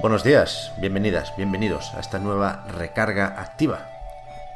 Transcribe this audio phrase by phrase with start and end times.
[0.00, 3.80] Buenos días, bienvenidas, bienvenidos a esta nueva recarga activa.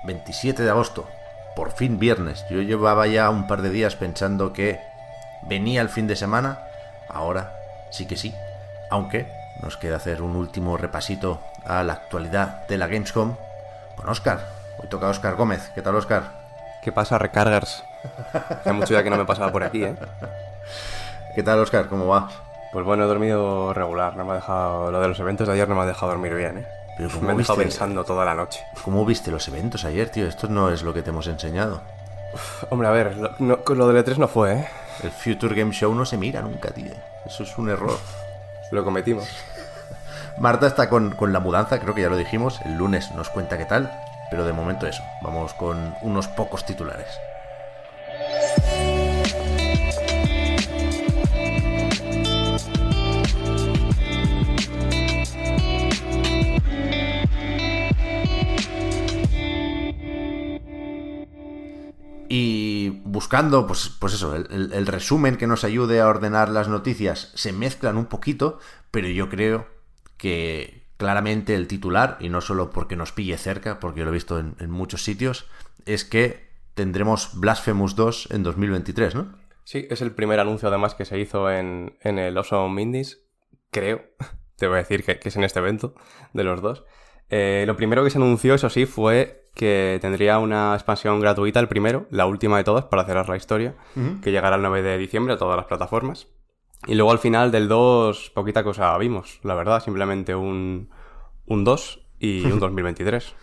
[0.05, 1.09] 27 de agosto,
[1.56, 2.46] por fin viernes.
[2.48, 4.80] Yo llevaba ya un par de días pensando que
[5.42, 6.60] venía el fin de semana.
[7.09, 7.56] Ahora
[7.91, 8.32] sí que sí.
[8.88, 9.27] Aunque
[9.60, 13.34] nos queda hacer un último repasito a la actualidad de la Gamescom
[13.96, 14.46] con Oscar.
[14.79, 15.73] Hoy toca Oscar Gómez.
[15.74, 16.23] ¿Qué tal, Oscar?
[16.84, 17.82] ¿Qué pasa, recargers?
[18.32, 19.96] Hace mucho ya que no me pasaba por aquí, ¿eh?
[21.34, 21.88] ¿Qué tal, Oscar?
[21.88, 22.30] ¿Cómo va?
[22.72, 24.16] Pues bueno, he dormido regular.
[24.16, 24.90] No me ha dejado...
[24.90, 26.66] Lo de los eventos de ayer no me ha dejado dormir bien, ¿eh?
[26.96, 28.64] Pero ¿cómo me he viste- pensando toda la noche.
[28.84, 30.26] ¿Cómo viste los eventos ayer, tío?
[30.26, 31.80] Esto no es lo que te hemos enseñado.
[32.70, 34.68] Hombre, a ver, lo, no- con lo del E3 no fue, ¿eh?
[35.02, 36.92] El Future Game Show no se mira nunca, tío.
[37.26, 37.98] Eso es un error.
[38.70, 39.29] Lo cometimos.
[40.38, 42.60] Marta está con, con la mudanza, creo que ya lo dijimos.
[42.64, 43.90] El lunes nos cuenta qué tal.
[44.30, 45.02] Pero de momento eso.
[45.20, 47.18] Vamos con unos pocos titulares.
[63.33, 67.97] Buscando, pues, pues eso, el, resumen que nos ayude a ordenar las noticias se mezclan
[67.97, 68.59] un poquito,
[68.91, 69.66] pero yo creo
[70.19, 74.12] que claramente el titular, y no solo porque nos pille cerca, porque yo lo he
[74.12, 75.47] visto en, muchos sitios,
[75.87, 79.34] es que tendremos Blasphemous 2 en 2023, ¿no?
[79.65, 83.25] Sí, es el primer anuncio además que se hizo en, en el Awesome Indies.
[83.71, 84.03] Creo.
[84.56, 85.94] Te voy a decir que, que es en este evento
[86.34, 86.84] de los dos.
[87.31, 91.68] Eh, lo primero que se anunció, eso sí, fue que tendría una expansión gratuita, el
[91.68, 93.74] primero, la última de todas, para cerrar la historia,
[94.22, 96.26] que llegará el 9 de diciembre a todas las plataformas.
[96.86, 100.91] Y luego al final del 2, poquita cosa vimos, la verdad, simplemente un,
[101.46, 103.34] un 2 y un 2023.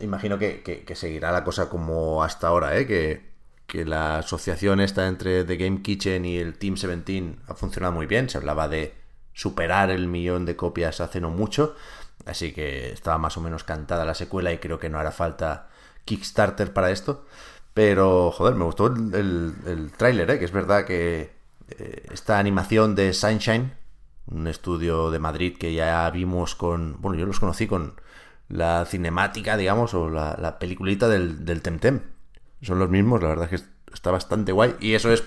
[0.00, 2.86] Imagino que, que- que seguirá la cosa como hasta ahora, ¿eh?
[2.86, 3.32] Que,
[3.66, 8.06] que la asociación esta entre The Game Kitchen y el Team 17 ha funcionado muy
[8.06, 8.28] bien.
[8.28, 8.94] Se hablaba de
[9.32, 11.74] superar el millón de copias hace no mucho.
[12.26, 15.68] Así que estaba más o menos cantada la secuela y creo que no hará falta
[16.04, 17.26] Kickstarter para esto.
[17.74, 20.38] Pero, joder, me gustó el, el, tráiler, ¿eh?
[20.38, 21.32] Que es verdad que
[21.70, 23.72] eh, esta animación de Sunshine,
[24.26, 27.00] un estudio de Madrid que ya vimos con...
[27.00, 27.94] Bueno, yo los conocí con
[28.48, 32.00] la cinemática, digamos, o la, la peliculita del, del Temtem.
[32.62, 34.76] Son los mismos, la verdad es que está bastante guay.
[34.80, 35.24] Y eso es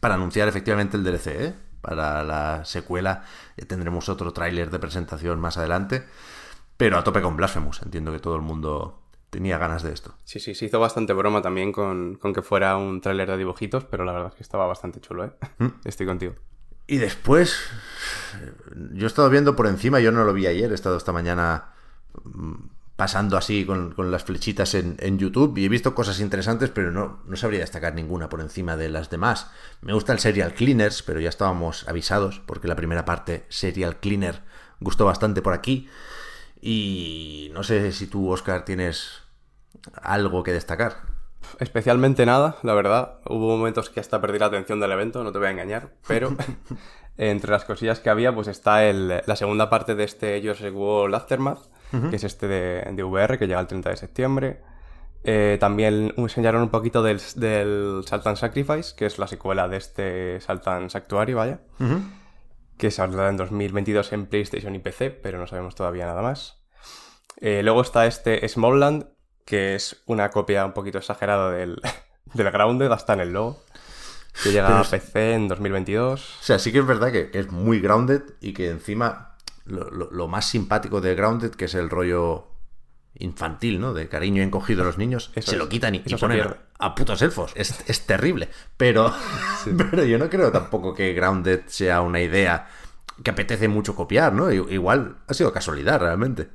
[0.00, 1.54] para anunciar efectivamente el DLC, ¿eh?
[1.80, 3.24] Para la secuela
[3.56, 6.06] ya tendremos otro tráiler de presentación más adelante.
[6.76, 7.82] Pero a tope con Blasphemous.
[7.82, 10.14] Entiendo que todo el mundo tenía ganas de esto.
[10.24, 13.84] Sí, sí, se hizo bastante broma también con, con que fuera un tráiler de dibujitos,
[13.84, 15.32] pero la verdad es que estaba bastante chulo, ¿eh?
[15.84, 16.34] Estoy contigo.
[16.86, 17.56] Y después,
[18.92, 21.68] yo he estado viendo por encima, yo no lo vi ayer, he estado esta mañana
[22.24, 22.54] mm,
[23.00, 27.22] pasando así con, las flechitas en, en YouTube y he visto cosas interesantes, pero no,
[27.24, 29.50] no sabría destacar ninguna por encima de las demás.
[29.80, 34.42] Me gusta el Serial Cleaners, pero ya estábamos avisados porque la primera parte, Serial Cleaner,
[34.80, 35.88] gustó bastante por aquí.
[36.60, 39.22] Y no sé si tú, Oscar, tienes
[40.02, 40.98] algo que destacar.
[41.58, 43.20] Especialmente nada, la verdad.
[43.24, 46.36] Hubo momentos que hasta perdí la atención del evento, no te voy a engañar, pero
[47.16, 51.14] entre las cosillas que había, pues está el- la segunda parte de este Jurassic World
[51.14, 54.60] Aftermath, que es este de, de VR, que llega el 30 de septiembre.
[55.22, 59.76] Eh, también enseñaron un poquito del, del Salt and Sacrifice, que es la secuela de
[59.76, 61.60] este Salt and Sanctuary, vaya,
[62.78, 66.62] que saldrá en 2022 en PlayStation y PC, pero no sabemos todavía nada más.
[67.36, 69.08] Eh, luego está este Smallland,
[69.44, 71.80] que es una copia un poquito exagerada del,
[72.34, 73.62] del Grounded, hasta en el logo,
[74.42, 76.38] que llega a PC en 2022.
[76.40, 79.29] O sea, sí que es verdad que es muy grounded y que encima
[79.64, 82.46] lo, lo- lo más simpático de grounded, que es el rollo
[83.14, 83.92] infantil, ¿no?
[83.92, 85.62] De cariño encogido a los niños, Eso se es.
[85.62, 87.52] lo quitan y, y ponen a putos elfos.
[87.56, 88.48] Es, es terrible.
[88.76, 89.12] Pero,
[89.90, 92.68] pero yo no creo tampoco que grounded sea una idea
[93.22, 94.50] que apetece mucho copiar, ¿no?
[94.52, 96.48] Igual ha sido casualidad realmente.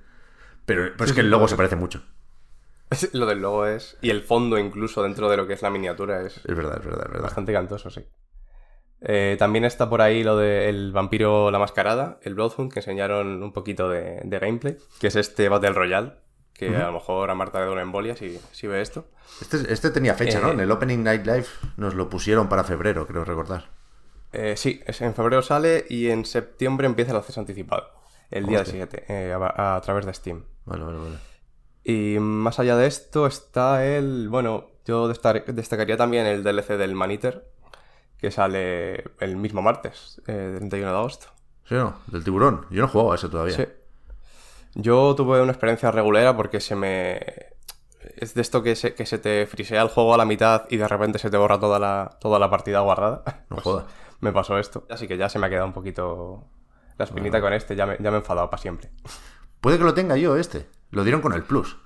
[0.66, 2.04] Pero, pero es que el logo se parece mucho.
[3.14, 3.98] Lo del logo es...
[4.02, 6.86] Y el fondo incluso dentro de lo que es la miniatura es Es verdad, es
[6.86, 7.24] verdad, es verdad.
[7.24, 8.06] bastante cantoso, sí.
[9.08, 13.54] Eh, también está por ahí lo del vampiro la mascarada, el Bloodhound, que enseñaron un
[13.54, 16.14] poquito de, de gameplay, que es este Battle Royale,
[16.54, 19.06] que a lo mejor a Marta le da una embolia si, si ve esto.
[19.42, 20.50] Este, este tenía fecha, ¿no?
[20.50, 21.46] Eh, En el Opening Night Live
[21.78, 23.66] nos lo pusieron para febrero, creo recordar.
[24.34, 27.88] Eh, sí, es- en febrero sale y en septiembre empieza el acceso anticipado.
[28.32, 28.88] El día Hostia.
[28.92, 30.46] 7, eh, a, a través de Steam.
[30.66, 31.16] Vale, vale, vale.
[31.84, 34.28] Y más allá de esto está el...
[34.30, 37.46] Bueno, yo destacaría también el DLC del Maniter,
[38.26, 41.28] que sale el mismo martes, eh, 31 de agosto.
[41.64, 42.00] ¿Sí no?
[42.08, 42.66] Del tiburón.
[42.72, 43.56] Yo no he jugado a eso todavía.
[43.56, 43.68] Sí.
[44.74, 47.20] Yo tuve una experiencia regulera porque se me...
[48.18, 50.78] Es de esto que se, que se te frisea el juego a la mitad y
[50.78, 53.22] de repente se te borra toda la, toda la partida guardada.
[53.26, 53.86] No Pues jodas.
[54.22, 54.88] Me pasó esto.
[54.90, 56.50] Así que ya se me ha quedado un poquito
[56.98, 58.90] la espinita con este, ya me, ya me he enfadado para siempre.
[59.62, 60.68] Puede que lo tenga yo este.
[60.90, 61.78] Lo dieron con el plus.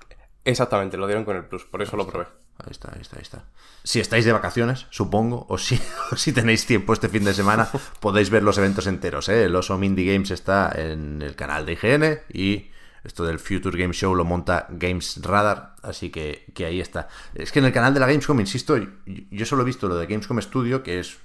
[0.44, 2.28] Exactamente, lo dieron con el plus, por eso lo probé.
[2.64, 3.44] Ahí está, ahí está, ahí está.
[3.84, 5.80] Si estáis de vacaciones, supongo, o si,
[6.12, 7.68] o si tenéis tiempo este fin de semana,
[8.00, 9.28] podéis ver los eventos enteros.
[9.28, 9.44] ¿eh?
[9.44, 12.70] El Awesome Indie Games está en el canal de IGN y
[13.02, 17.08] esto del Future Game Show lo monta Games Radar, así que, que ahí está.
[17.34, 19.96] Es que en el canal de la Gamescom, insisto, yo, yo solo he visto lo
[19.96, 21.16] de Gamescom Studio, que es,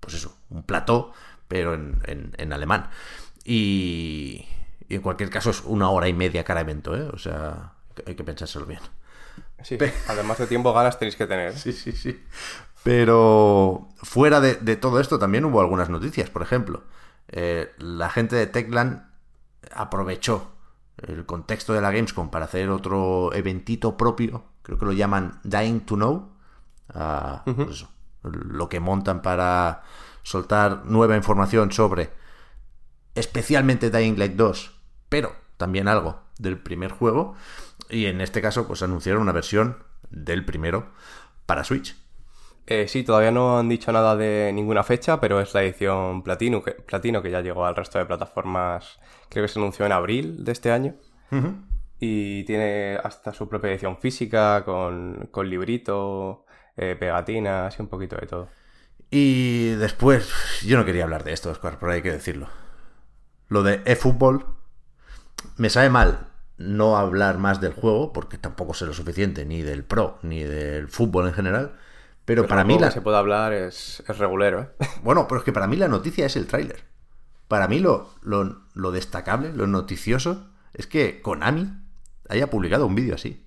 [0.00, 1.12] pues eso, un plató,
[1.48, 2.90] pero en, en- en alemán.
[3.44, 4.44] Y,
[4.88, 7.08] y en cualquier caso es una hora y media cada evento, ¿eh?
[7.12, 7.72] O sea,
[8.06, 8.80] hay que pensárselo bien.
[9.62, 11.56] Sí, además de tiempo ganas tenéis que tener.
[11.58, 12.22] Sí, sí, sí.
[12.82, 16.30] Pero fuera de, de todo esto también hubo algunas noticias.
[16.30, 16.84] Por ejemplo,
[17.28, 19.02] eh, la gente de Techland
[19.74, 20.52] aprovechó
[20.98, 24.44] el contexto de la Gamescom para hacer otro eventito propio.
[24.62, 26.32] Creo que lo llaman Dying to Know.
[27.44, 27.90] Pues eso,
[28.22, 29.82] lo que montan para
[30.22, 32.10] soltar nueva información sobre
[33.14, 34.72] especialmente Dying Light 2,
[35.08, 37.34] pero también algo del primer juego.
[37.88, 40.92] Y en este caso, pues anunciaron una versión del primero
[41.46, 41.96] para Switch.
[42.66, 46.62] Eh, sí, todavía no han dicho nada de ninguna fecha, pero es la edición platino
[46.62, 48.98] que, platino que ya llegó al resto de plataformas.
[49.28, 50.96] Creo que se anunció en abril de este año.
[51.98, 56.44] Y tiene hasta su propia edición física, con, con librito,
[56.76, 58.48] eh, pegatinas y un poquito de todo.
[59.10, 62.48] Y después, yo no quería hablar de esto, Oscar, pero hay que decirlo.
[63.48, 64.44] Lo de eFootball,
[65.56, 66.28] me sabe mal
[66.58, 70.88] no hablar más del juego, porque tampoco sé lo suficiente, ni del pro, ni del
[70.88, 71.76] fútbol en general.
[72.24, 74.68] Pero, Pero para mí la, que se puede hablar es, es regulero, ¿eh?
[75.02, 76.84] Bueno, pero es que para mí la noticia es el tráiler.
[77.46, 81.72] Para mí lo, lo, lo destacable, lo noticioso, es que Konami
[82.28, 83.46] haya publicado un vídeo así.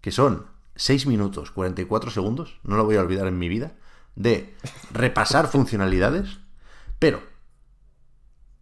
[0.00, 3.72] Que son 6 minutos 44 segundos, no lo voy a olvidar en mi vida,
[4.16, 4.54] de
[4.92, 6.40] repasar funcionalidades,
[6.98, 7.22] pero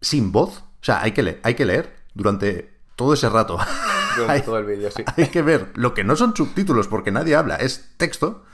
[0.01, 0.65] sin voz.
[0.81, 3.57] O sea, hay que, leer, hay que leer durante todo ese rato.
[4.17, 5.05] Durante Hay- todo el vídeo, sí.
[5.17, 8.45] hay que ver lo que no son subtítulos porque nadie habla, es texto.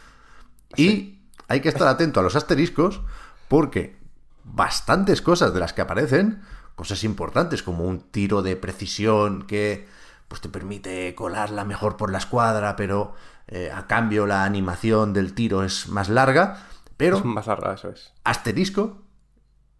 [0.76, 3.00] Y hay que estar atento a los asteriscos
[3.49, 3.96] porque
[4.44, 6.43] bastantes cosas de las que aparecen,
[6.76, 9.88] cosas importantes como un tiro de precisión que
[10.29, 13.14] pues te permite colarla mejor por la escuadra, pero
[13.47, 16.67] eh, a cambio la animación del tiro es más larga,
[16.97, 18.12] pero Es más larga, eso es.
[18.25, 19.02] asterisco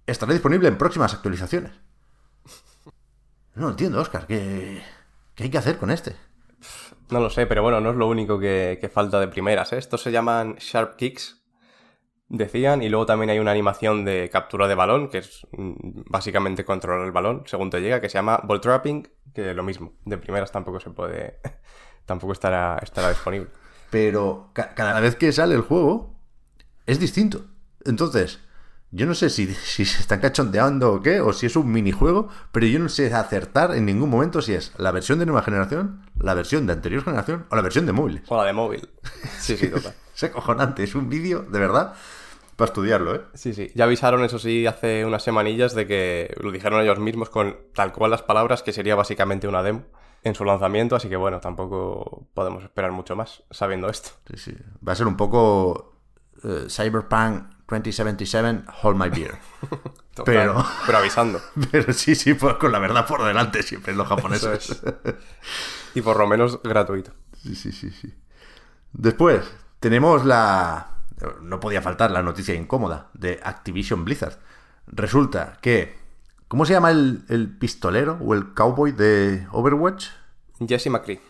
[0.07, 1.73] estará disponible en próximas actualizaciones.
[3.55, 4.83] No lo entiendo, Oscar, ¿qué,
[5.35, 6.17] qué hay que hacer con este?
[7.11, 9.73] No lo sé, pero bueno, no es lo único que, que falta de primeras.
[9.73, 9.79] ¿eh?
[9.79, 11.43] Estos se llaman Sharp Kicks,
[12.29, 16.65] decían, y luego también hay una animación de captura de balón, que es mm, básicamente
[16.65, 19.93] controlar el balón según te llega, que se llama Ball Trapping, que lo mismo.
[20.05, 21.39] De primeras tampoco se puede.
[22.07, 23.49] tampoco estará, estará disponible.
[23.91, 26.19] pero ca- cada vez que sale el juego
[26.87, 27.45] es distinto.
[27.85, 28.41] Entonces,
[28.95, 32.29] yo no sé si, si se están cachondeando o qué, o si es un minijuego,
[32.53, 36.07] pero yo no sé acertar en ningún momento si es la versión de nueva generación,
[36.19, 38.23] la versión de anterior generación o la versión de móviles.
[38.29, 38.89] O la de móvil.
[39.39, 39.95] Sí, sí, total.
[40.15, 41.95] Es acojonante, es un vídeo, de verdad,
[42.57, 43.21] para estudiarlo, ¿eh?
[43.35, 43.73] Sí, sí.
[43.75, 47.93] Ya avisaron, eso sí, hace unas semanillas de que lo dijeron ellos mismos con tal
[47.93, 49.83] cual las palabras, que sería básicamente una demo
[50.23, 54.11] en su lanzamiento, así que bueno, tampoco podemos esperar mucho más sabiendo esto.
[54.31, 54.57] Sí, sí.
[54.87, 55.99] Va a ser un poco
[56.45, 59.37] eh, Cyberpunk 2077, Hold My Beer.
[60.15, 61.41] Total, Pero- pero avisando.
[61.73, 64.71] Pero sí, sí, pues con la verdad por delante siempre los japoneses.
[64.71, 64.83] Es.
[65.95, 67.13] Y por lo menos gratuito.
[67.43, 68.15] Sí, sí, sí, sí.
[68.93, 69.45] Después,
[69.81, 70.91] tenemos la...
[71.43, 74.39] No podía faltar la noticia incómoda de Activision Blizzard.
[74.87, 75.99] Resulta que...
[76.49, 80.09] ¿Cómo se llama el, el pistolero o el cowboy de Overwatch?
[80.69, 81.21] Jesse McCree.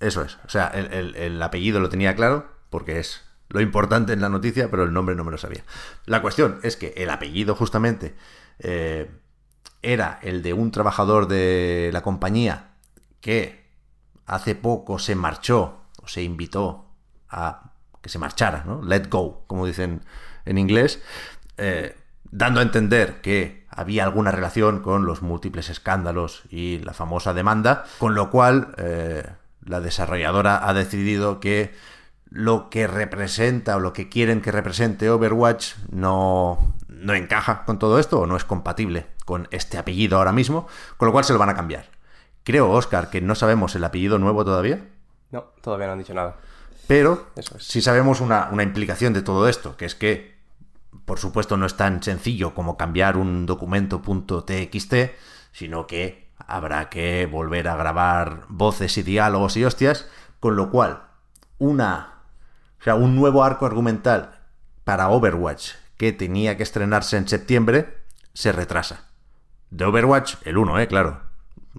[0.00, 0.38] Eso es.
[0.46, 3.22] O sea, el, el- el apellido lo tenía claro porque es
[3.54, 5.62] lo importante en la noticia, pero el nombre no me lo sabía.
[6.06, 8.16] La cuestión es que el apellido justamente
[8.58, 9.08] eh,
[9.80, 12.72] era el de un trabajador de la compañía
[13.20, 13.64] que
[14.26, 16.86] hace poco se marchó o se invitó
[17.30, 17.70] a
[18.02, 18.82] que se marchara, ¿no?
[18.82, 20.02] Let go, como dicen
[20.46, 21.00] en inglés,
[21.56, 21.96] eh,
[22.32, 27.84] dando a entender que había alguna relación con los múltiples escándalos y la famosa demanda,
[27.98, 29.24] con lo cual eh,
[29.64, 31.72] la desarrolladora ha decidido que
[32.34, 38.00] lo que representa o lo que quieren que represente Overwatch no, no encaja con todo
[38.00, 41.38] esto o no es compatible con este apellido ahora mismo, con lo cual se lo
[41.38, 41.86] van a cambiar.
[42.42, 44.84] Creo, Oscar, que no sabemos el apellido nuevo todavía.
[45.30, 46.34] No, todavía no han dicho nada.
[46.88, 47.62] Pero Eso es.
[47.62, 50.36] sí sabemos una, una implicación de todo esto, que es que,
[51.04, 54.94] por supuesto, no es tan sencillo como cambiar un documento .txt,
[55.52, 60.08] sino que habrá que volver a grabar voces y diálogos y hostias,
[60.40, 61.04] con lo cual,
[61.58, 62.13] una,
[62.84, 64.40] o sea, un nuevo arco argumental
[64.84, 67.94] para Overwatch que tenía que estrenarse en septiembre
[68.34, 69.08] se retrasa.
[69.70, 71.22] De Overwatch, el 1, eh, claro.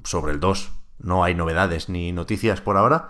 [0.04, 3.10] Sobre el 2 no hay novedades ni noticias por ahora,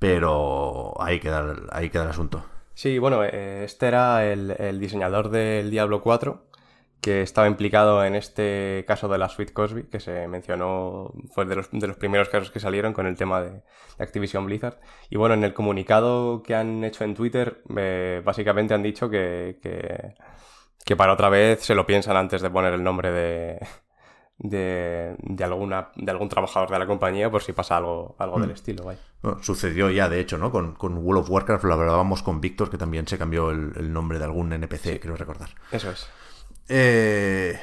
[0.00, 2.44] pero ahí queda, ahí queda el asunto.
[2.74, 6.46] Sí, bueno, eh, este era el, el diseñador del Diablo 4
[7.00, 11.56] que estaba implicado en este caso de la Suite Cosby, que se mencionó, fue de
[11.56, 14.78] los, de los primeros casos que salieron con el tema de, de Activision Blizzard.
[15.10, 19.58] Y bueno, en el comunicado que han hecho en Twitter, eh, básicamente han dicho que,
[19.62, 20.14] que,
[20.84, 23.60] que para otra vez se lo piensan antes de poner el nombre de,
[24.38, 28.50] de, de, alguna, de algún trabajador de la compañía por si pasa algo, algo del
[28.50, 28.84] estilo.
[28.84, 29.00] Vaya.
[29.22, 30.50] Bueno, sucedió ya, de hecho, ¿no?
[30.50, 33.92] Con, con World of Warcraft lo hablábamos con Víctor, que también se cambió el, el
[33.92, 35.50] nombre de algún NPC, quiero recordar.
[35.70, 36.08] Eso es.
[36.68, 37.60] Eh,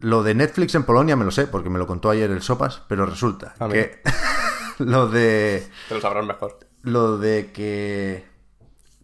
[0.00, 2.82] lo de Netflix en Polonia me lo sé, porque me lo contó ayer el Sopas,
[2.88, 4.00] pero resulta Ah, que
[4.78, 6.58] lo de Te lo sabrás mejor.
[6.82, 8.24] lo de que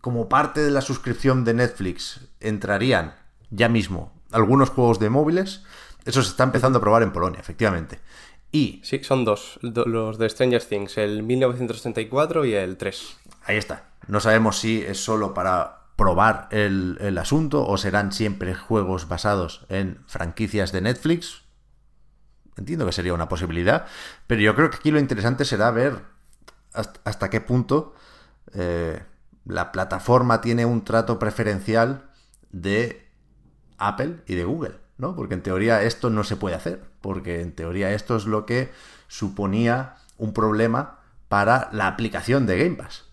[0.00, 3.14] como parte de la suscripción de Netflix entrarían
[3.50, 5.62] ya mismo algunos juegos de móviles,
[6.04, 8.00] eso se está empezando a probar en Polonia, efectivamente.
[8.50, 13.16] Y Sí, son dos, do- los de Stranger Things, el 1934 y el 3.
[13.44, 13.90] ahí está.
[14.06, 19.98] No sabemos si es solo para probar el, asunto o serán siempre juegos basados en
[20.06, 21.42] franquicias de Netflix.
[22.56, 23.84] Entiendo que sería una posibilidad,
[24.28, 26.04] pero yo creo que aquí lo interesante será ver
[26.72, 27.96] hasta, hasta qué punto
[28.54, 29.02] eh,
[29.44, 32.08] la plataforma tiene un trato preferencial
[32.52, 33.10] de
[33.76, 35.16] Apple y de Google, ¿no?
[35.16, 38.70] Porque en teoría esto no se puede hacer, porque en teoría esto es lo que
[39.08, 43.07] suponía un problema para la aplicación de Game Pass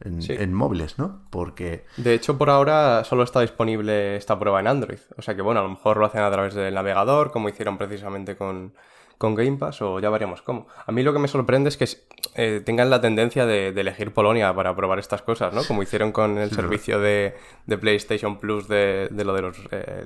[0.00, 0.32] en, Sí.
[0.38, 1.22] en móviles, ¿no?
[1.30, 4.98] Porque De hecho, por ahora solo está disponible esta prueba en Android.
[5.16, 7.78] O sea que bueno, a lo mejor lo hacen a través del navegador, como hicieron
[7.78, 8.74] precisamente con,
[9.18, 10.66] con Game Pass, o ya veremos cómo.
[10.86, 11.88] A mí lo que me sorprende es que
[12.34, 15.64] eh, tengan la tendencia de, de elegir Polonia para probar estas cosas, ¿no?
[15.64, 17.34] Como hicieron con el servicio de,
[17.66, 20.04] de PlayStation Plus de, de lo de los, eh,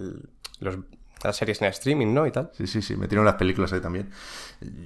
[0.61, 0.79] los-
[1.23, 2.27] las series en streaming, ¿no?
[2.27, 2.51] Y tal.
[2.55, 4.09] sí, sí, sí, metieron las películas ahí también.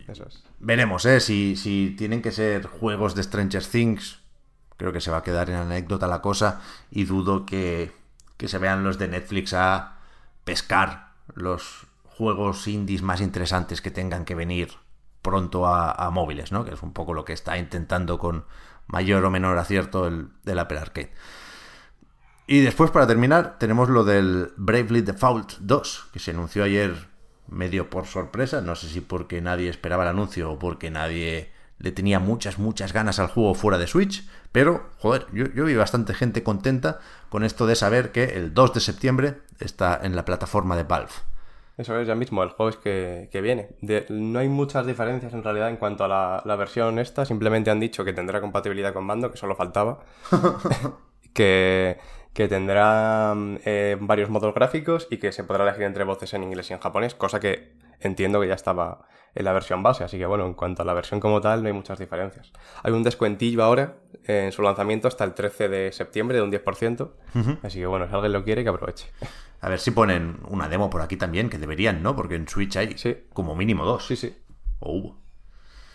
[0.09, 0.43] Eso es.
[0.59, 1.21] Veremos, ¿eh?
[1.21, 4.21] Si, si tienen que ser juegos de Stranger Things,
[4.85, 6.61] creo que se va a quedar en anécdota la cosa
[6.91, 7.91] y dudo que,
[8.37, 9.97] que se vean los de Netflix a
[10.45, 14.73] pescar los juegos indies más interesantes que tengan que venir
[15.23, 16.67] pronto a, móviles, ¿no?
[16.67, 18.45] Que es un poco lo que está intentando con
[18.89, 21.13] mayor o menor acierto el, el Apple Arcade.
[22.47, 27.09] Y después, para terminar, tenemos lo del Bravely Default 2, que se anunció ayer
[27.49, 28.61] medio por sorpresa.
[28.61, 31.54] No sé si porque nadie esperaba el anuncio o porque nadie
[31.85, 34.27] le tenía muchas, muchas ganas al juego fuera de Switch.
[34.51, 36.99] Pero, joder, yo, yo vi bastante gente contenta
[37.29, 41.13] con esto de saber que el 2 de septiembre está en la plataforma de Valve.
[41.77, 43.71] Eso es ya mismo, el juego es que, que viene.
[43.81, 47.71] De- no hay muchas diferencias en realidad en cuanto a la, la versión esta, simplemente
[47.71, 49.99] han dicho que tendrá compatibilidad con mando, que solo faltaba.
[51.35, 51.99] que,
[52.33, 56.71] que tendrá eh, varios modos gráficos y que se podrá elegir entre voces en inglés
[56.71, 60.27] y en japonés, cosa que entiendo que ya estaba en la versión base, así que
[60.27, 62.53] bueno, en cuanto a la versión como tal no hay muchas diferencias.
[62.83, 67.11] Hay un descuentillo ahora en su lanzamiento hasta el 13 de septiembre de un 10%,
[67.63, 69.09] así que bueno, si alguien lo quiere que aproveche.
[69.61, 72.15] A ver si ponen una demo por aquí también, que deberían, ¿no?
[72.15, 73.17] Porque en Switch hay Sí.
[73.33, 74.07] como mínimo dos.
[74.07, 74.37] Sí, sí.
[74.81, 75.19] O hubo.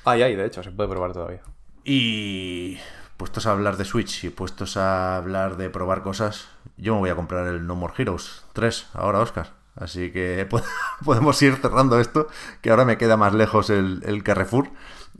[0.06, 1.42] Ay, ay, de hecho, se puede probar todavía.
[1.84, 2.78] Y
[3.18, 7.10] puestos a hablar de Switch y puestos a hablar de probar cosas, yo me voy
[7.10, 9.59] a comprar el No More Heroes 3 ahora, Oscar.
[9.76, 10.62] Así que po-
[11.06, 12.28] podemos ir cerrando esto,
[12.62, 14.70] que ahora me queda más lejos el, el Carrefour.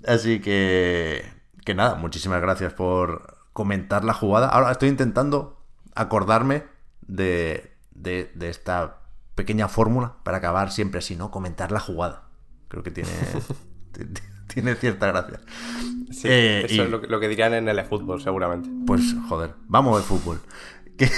[0.08, 1.24] Así que,
[1.66, 4.48] que nada, muchísimas gracias por comentar la jugada.
[4.48, 5.62] Ahora estoy intentando
[5.96, 6.64] acordarme
[7.08, 9.00] de, de, de esta
[9.36, 11.32] pequeña fórmula para acabar siempre así, ¿no?
[11.32, 12.24] Comentar la jugada.
[12.68, 13.10] Creo que tiene,
[14.54, 15.40] tiene cierta gracia.
[16.12, 18.70] Sí, Eh, eso y- es lo, que- lo que dirían en el fútbol, seguramente.
[18.86, 20.40] Pues joder, vamos al fútbol.
[20.98, 21.10] Que-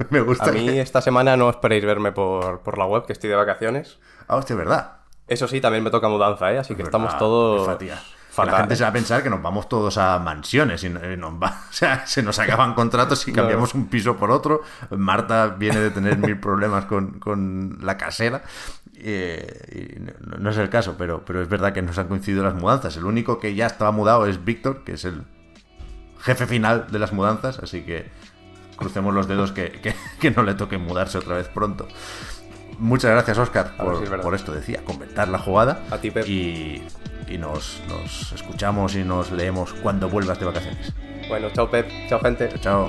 [0.10, 0.46] Me gusta.
[0.50, 3.36] A mí que- esta semana no esperéis verme por, por la web, que estoy de
[3.36, 3.98] vacaciones.
[4.28, 4.92] Ah, hostia, verdad.
[5.26, 6.58] Eso sí, también me toca mudanza, ¿eh?
[6.58, 7.60] Así que estamos todos...
[8.30, 11.12] fatal, la gente se va a pensar que nos vamos todos a mansiones y no-
[11.12, 14.62] y nos va- o sea, se nos acaban contratos y cambiamos un piso por otro.
[14.90, 18.42] Marta viene de tener mil problemas con, con la casera.
[18.96, 22.54] eh, no, no es el caso, pero, pero es verdad que nos han coincidido las
[22.54, 22.96] mudanzas.
[22.96, 25.22] El único que ya estaba mudado es Víctor, que es el
[26.20, 28.10] jefe final de las mudanzas, así que
[28.80, 31.86] crucemos los dedos que, que, que no le toque mudarse otra vez pronto.
[32.80, 35.84] Muchas gracias, Oscar, si es por esto, decía, comentar la jugada.
[35.90, 36.26] A ti, Pep.
[36.26, 36.82] Y,
[37.28, 40.92] y nos, nos escuchamos y nos leemos cuando vuelvas de vacaciones.
[41.28, 42.50] Bueno, chao Pep, chao gente.
[42.60, 42.88] Chao.